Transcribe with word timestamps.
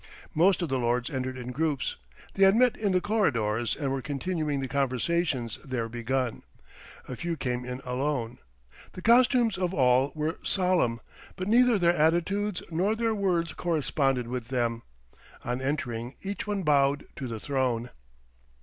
Most 0.33 0.63
of 0.63 0.69
the 0.69 0.79
lords 0.79 1.11
entered 1.11 1.37
in 1.37 1.51
groups. 1.51 1.95
They 2.33 2.43
had 2.43 2.55
met 2.55 2.75
in 2.75 2.91
the 2.91 3.01
corridors, 3.01 3.75
and 3.75 3.91
were 3.91 4.01
continuing 4.01 4.59
the 4.59 4.67
conversations 4.67 5.59
there 5.63 5.87
begun. 5.87 6.41
A 7.07 7.15
few 7.15 7.37
came 7.37 7.63
in 7.63 7.81
alone. 7.85 8.39
The 8.93 9.03
costumes 9.03 9.59
of 9.59 9.75
all 9.75 10.11
were 10.15 10.39
solemn; 10.41 11.01
but 11.35 11.47
neither 11.47 11.77
their 11.77 11.93
attitudes 11.93 12.63
nor 12.71 12.95
their 12.95 13.13
words 13.13 13.53
corresponded 13.53 14.25
with 14.27 14.47
them. 14.47 14.81
On 15.45 15.61
entering, 15.61 16.15
each 16.23 16.47
one 16.47 16.63
bowed 16.63 17.05
to 17.17 17.27
the 17.27 17.39
throne. 17.39 17.91